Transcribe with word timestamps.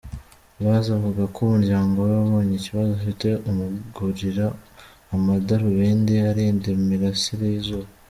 Loise 0.61 0.89
avuga 0.97 1.23
ko 1.33 1.37
umuryango 1.47 1.95
we 2.05 2.11
wabonye 2.19 2.53
ikibazo 2.57 2.91
afite 2.99 3.27
umugurira 3.49 4.45
amadarubindi 5.15 6.13
arinda 6.29 6.67
imirasire 6.77 7.45
y’izuba. 7.53 7.89